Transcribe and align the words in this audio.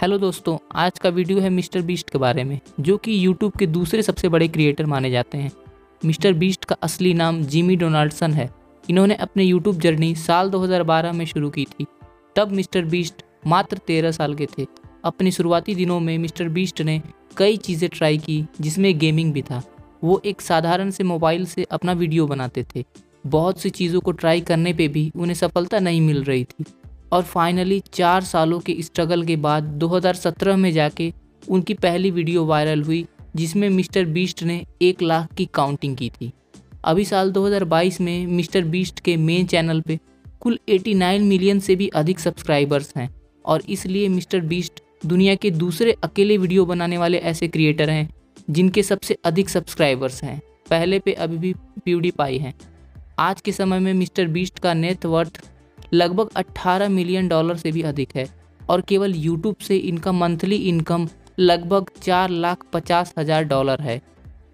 Hello 0.00 0.16
दोस्तों, 0.18 0.58
आज 0.74 0.98
का 0.98 1.08
वीडियो 1.08 1.40
है 1.40 1.50
मिस्टर 1.50 1.82
बीस्ट 1.82 2.10
के 2.10 2.18
बारे 2.18 2.44
में, 2.44 2.60
जो 2.80 2.96
कि 2.96 3.26
यूट्यूब 3.26 3.52
के 3.52 3.66
दूसरे 3.66 4.02
सबसे 4.02 4.28
बड़े 4.28 4.48
क्रिएटर 4.48 4.86
माने 4.86 5.10
जाते 5.10 5.38
हैं। 5.38 5.52
मिस्टर 6.04 6.32
बीस्ट 6.32 6.64
का 6.64 6.76
असली 6.82 7.14
नाम 7.14 7.42
जिमी 7.42 7.76
डोनाल्डसन 7.76 8.32
है। 8.32 8.50
इन्होंने 8.90 9.14
अपने 9.14 9.44
यूट्यूब 9.44 9.78
जर्नी 9.80 10.14
साल 10.14 10.50
2012 10.50 11.12
में 11.12 11.24
शुरू 11.26 11.50
की 11.50 11.64
थी। 11.64 11.86
तब 12.36 12.52
मिस्टर 12.52 12.84
बीस्ट 12.84 13.22
मात्र 13.46 13.78
13 13.78 14.10
साल 14.10 14.34
के 14.34 14.46
थे। 14.58 14.66
अपने 15.04 15.30
शुरुआती 15.30 15.74
दिनों 15.74 16.00
में 16.00 16.18
मिस्टर 16.18 16.48
बीस्ट 16.48 16.82
ने 16.82 17.02
कई 17.36 17.56
चीज़ें 17.56 17.90
ट्राई 17.92 18.18
की, 18.18 18.44
जिसमें 18.60 18.98
गेमिंग 18.98 19.32
भी 19.32 19.42
था। 19.42 19.62
वो 20.04 20.22
एक 20.24 20.40
साधारण 20.40 20.90
से 20.90 21.04
मोबाइल 21.04 21.46
से 21.46 21.66
अपना 21.70 21.92
वीडियो 21.92 22.26
बनाते 22.26 22.66
थे। 22.74 22.84
बहुत 23.26 23.60
सी 23.60 23.70
चीज़ों 23.70 24.00
को 24.00 24.12
ट्राई 24.12 24.40
करने 24.40 24.72
पे 24.72 24.88
भी 24.88 25.12
उन्हें 25.16 25.34
सफलता 25.34 25.78
नहीं 25.78 26.00
मिल 26.00 26.24
रही 26.24 26.44
थी। 26.44 26.64
और 27.12 27.22
फाइनली 27.22 27.82
चार 27.92 28.24
सालों 28.24 28.60
के 28.60 28.76
स्ट्रगल 28.80 29.24
के 29.24 29.36
बाद 29.36 29.64
2017 29.64 30.56
में 30.56 30.72
जाके 30.72 31.12
उनकी 31.48 31.74
पहली 31.74 32.10
वीडियो 32.10 32.44
वायरल 32.44 32.82
हुई, 32.82 33.06
जिसमें 33.36 33.68
मिस्टर 33.70 34.04
बीस्ट 34.04 34.42
ने 34.42 34.64
एक 34.82 35.02
लाख 35.02 35.34
की 35.34 35.48
काउंटिंग 35.54 35.96
की 35.96 36.10
थी। 36.10 36.32
अभी 36.84 37.04
साल 37.04 37.32
2022 37.32 38.00
में 38.00 38.26
मिस्टर 38.26 38.64
बीस्ट 38.64 39.00
के 39.00 39.16
मेन 39.16 39.46
चैनल 39.46 39.80
पे 39.80 40.00
कुल 40.40 40.58
89 40.68 41.22
मिलियन 41.22 41.60
से 41.60 41.76
भी 41.76 41.88
अधिक 41.88 42.20
सब्सक्राइबर्स 42.20 42.92
हैं 42.96 43.08
और 43.44 43.62
इसलिए 43.68 44.08
मिस्टर 44.08 44.40
बीस्ट 44.40 44.80
दुनिया 45.06 45.34
के 45.34 45.50
दूसरे 45.50 45.92
अकेले 46.04 46.36
वीडियो 46.36 46.66
बनाने 46.66 46.98
वाले 46.98 47.18
ऐसे 47.18 47.48
क्रिएटर 47.48 47.90
हैं, 47.90 48.08
जिनके 48.50 48.82
सबसे 48.82 49.16
अधिक 49.24 49.48
सब्सक्राइबर्स 49.48 50.22
हैं। 50.24 50.40
पहले 50.70 50.98
पे 50.98 51.12
अभी 51.12 51.38
भी 51.38 51.52
प्यूडी 51.84 52.10
पाई 52.10 52.38
हैं। 52.38 52.54
आज 53.18 53.40
के 53.40 53.52
समय 53.52 53.78
में 53.78 53.94
मिस्टर 53.94 54.26
बीस्ट 54.26 54.58
का 54.58 54.74
नेट 54.74 55.06
वर्थ 55.06 55.50
लगभग 55.92 56.30
18 56.36 56.88
मिलियन 56.90 57.28
डॉलर 57.28 57.56
से 57.56 57.72
भी 57.72 57.82
अधिक 57.82 58.16
है 58.16 58.26
और 58.60 58.80
केवल 58.80 59.14
यूट्यूब 59.16 59.56
से 59.58 59.76
इनका 59.78 60.12
मंथली 60.14 60.56
इनकम 60.68 61.08
लगभग 61.38 61.90
चार 62.02 62.30
लाख 62.30 62.64
पचास 62.72 63.14
हज़ार 63.18 63.44
डॉलर 63.44 63.80
है। 63.80 64.00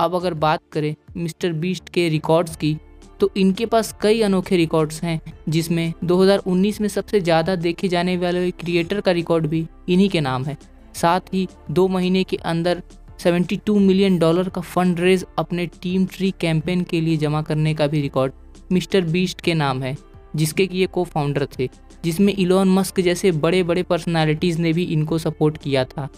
अब 0.00 0.14
अगर 0.14 0.34
बात 0.36 0.60
करें 0.72 0.94
मिस्टर 1.16 1.52
बीस्ट 1.54 1.88
के 1.88 2.08
रिकॉर्ड्स 2.08 2.56
की 2.56 2.76
तो 3.20 3.30
इनके 3.36 3.66
पास 3.66 3.94
कई 4.02 4.20
अनोखे 4.22 4.56
रिकॉर्ड्स 4.56 5.02
हैं, 5.02 5.20
जिसमें 5.48 5.92
2019 6.04 6.80
में 6.80 6.88
सबसे 6.88 7.20
ज़्यादा 7.20 7.54
देखे 7.56 7.88
जाने 7.88 8.16
वाले 8.16 8.50
क्रिएटर 8.52 9.00
का 9.00 9.12
रिकॉर्ड 9.12 9.46
भी 9.46 9.66
इन्हीं 9.88 10.08
के 10.08 10.20
नाम 10.20 10.44
है। 10.44 10.56
साथ 10.94 11.32
ही 11.34 11.46
दो 11.70 11.86
महीने 11.88 12.24
के 12.24 12.36
अंदर 12.44 12.82
72 13.20 13.78
मिलियन 13.78 14.18
डॉलर 14.18 14.48
का 14.48 14.60
फंड 14.62 15.00
रेज 15.00 15.24
अपने 15.38 15.66
टीम 15.82 16.04
ट्री 16.06 16.30
कैंपेन 16.40 16.82
के 16.82 17.00
लिए 17.00 17.16
जमा 17.16 17.42
करने 17.42 17.74
का 17.74 17.86
भी 17.86 18.00
रिकॉर्ड 18.00 18.32
मिस्टर 18.72 19.04
बीस्ट 19.06 19.40
के 19.40 19.54
नाम 19.54 19.82
है। 19.82 19.96
जिसके 20.36 20.66
कि 20.66 20.78
ये 20.78 20.86
को 20.88 21.04
फाउंडर 21.04 21.46
थे, 21.58 21.68
जिसमें 22.04 22.32
इलॉन 22.34 22.68
मस्क 22.70 23.00
जैसे 23.00 23.32
बड़े 23.34 23.62
बड़े 23.62 23.82
पर्सनालिटीज़ 23.82 24.60
ने 24.60 24.72
भी 24.72 24.84
इनको 24.84 25.18
सपोर्ट 25.18 25.58
किया 25.58 25.84
था। 25.86 26.08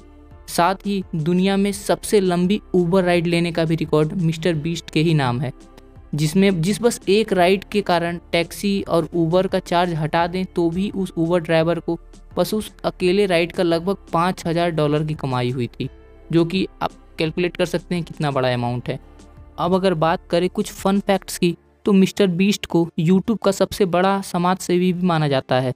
साथ 0.48 0.86
ही 0.86 1.02
दुनिया 1.16 1.56
में 1.56 1.70
सबसे 1.72 2.20
लंबी 2.20 2.60
ऊबर 2.74 3.04
राइड 3.04 3.26
लेने 3.26 3.52
का 3.52 3.64
भी 3.64 3.74
रिकॉर्ड 3.76 4.12
मिस्टर 4.14 4.54
बीस्ट 4.56 4.90
के 4.90 5.00
ही 5.00 5.14
नाम 5.14 5.40
है, 5.40 5.52
जिसमें, 6.14 6.60
जिस 6.62 6.80
बस 6.82 7.00
एक 7.08 7.32
राइड 7.32 7.64
के 7.64 7.80
कारण 7.82 8.18
टैक्सी 8.32 8.80
और 8.82 9.08
ऊबर 9.14 9.46
का 9.46 9.58
चार्ज 9.60 9.92
हटा 9.94 10.26
दें 10.26 10.44
तो 10.46 10.68
भी 10.70 10.90
उस 10.92 11.12
ऊबर 11.18 11.40
ड्राइवर 11.40 11.80
को 11.80 11.98
बस 12.36 12.54
उस 12.54 12.72
अकेले 12.84 13.26
राइड 13.26 13.52
का 13.52 13.62
लगभग 13.62 13.96
पाँच 14.12 14.46
हज़ार 14.46 14.70
डॉलर 14.70 15.04
की 15.04 15.14
कमाई 15.16 15.50
हुई 15.50 15.66
थी, 15.70 15.88
जो 16.32 16.44
कि 16.44 16.66
आप 16.82 16.92
कैलकुलेट 17.18 17.56
कर 17.56 17.66
सकते 17.66 17.94
हैं 17.94 18.04
कितना 18.04 18.30
बड़ा 18.30 18.52
अमाउंट 18.54 18.88
है। 18.88 18.98
अब 19.58 19.74
अगर 19.74 19.94
बात 19.96 20.26
करें 20.30 20.48
कुछ 20.50 20.72
फन 20.72 21.00
फैक्ट्स 21.00 21.38
की 21.38 21.56
तो 21.86 21.92
मिस्टर 21.92 22.26
बीस्ट 22.28 22.66
को 22.66 22.88
यूट्यूब 22.98 23.38
का 23.38 23.50
सबसे 23.52 23.84
बड़ा 23.86 24.20
समाज 24.22 24.58
सेवी 24.58 24.92
भी 24.92 25.06
माना 25.06 25.28
जाता 25.28 25.60
है। 25.60 25.72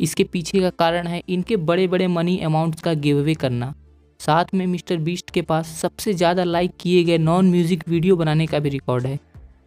इसके 0.00 0.24
पीछे 0.24 0.60
का 0.60 0.70
कारण 0.70 1.06
है 1.06 1.22
इनके 1.28 1.56
बड़े 1.58 1.86
बड़े 1.88 2.06
मनी 2.08 2.38
अमाउंट्स 2.40 2.82
का 2.82 2.94
गिव 2.96 3.18
अवे 3.18 3.34
करना। 3.36 3.72
साथ 4.20 4.54
में 4.54 4.66
मिस्टर 4.66 4.96
बीस्ट 4.98 5.30
के 5.30 5.42
पास 5.42 5.68
सबसे 5.80 6.12
ज़्यादा 6.14 6.44
लाइक 6.44 6.72
किए 6.80 7.04
गए 7.04 7.18
नॉन 7.18 7.50
म्यूज़िक 7.50 7.88
वीडियो 7.88 8.16
बनाने 8.16 8.46
का 8.46 8.58
भी 8.58 8.68
रिकॉर्ड 8.68 9.06
है। 9.06 9.18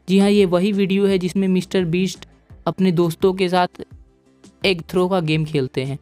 जी 0.08 0.20
हाँ 0.20 0.30
ये 0.30 0.46
वही 0.48 0.72
वीडियो 0.74 1.06
है 1.08 1.18
जिसमें 1.18 1.48
मिस्टर 1.48 1.86
बीस्ट 1.88 2.28
अपने 2.68 2.92
दोस्तों 2.94 3.34
के 3.34 3.50
साथ 3.50 3.84
एग 4.66 4.82
थ्रो 4.90 5.08
का 5.08 5.20
गेम 5.22 5.46
खेलते 5.46 5.84
हैं। 5.84 5.98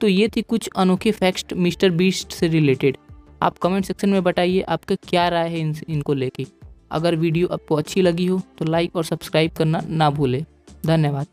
तो 0.00 0.08
ये 0.08 0.28
थी 0.28 0.42
कुछ 0.44 0.68
अनोखे 0.76 1.10
फैक्ट्स 1.12 1.56
मिस्टर 1.56 1.90
बीस्ट 1.92 2.32
से 2.32 2.48
रिलेटेड 2.48 2.96
आप 3.42 3.58
कमेंट 3.58 3.84
सेक्शन 3.84 4.08
में 4.08 4.22
बताइए 4.22 4.60
आपका 4.68 4.94
क्या 5.02 5.28
राय 5.28 5.48
है 5.48 5.60
इन 5.60 5.74
इनको 5.88 6.14
लेके। 6.14 6.46
अगर 6.90 7.16
वीडियो 7.16 7.48
आपको 7.48 7.74
अच्छी 7.74 8.02
लगी 8.02 8.26
हो 8.26 8.40
तो 8.58 8.64
लाइक 8.64 8.96
और 8.96 9.04
सब्सक्राइब 9.04 9.50
करना 9.50 9.82
ना 9.88 10.10
भूलें। 10.10 10.44
धन्यवाद। 10.86 11.26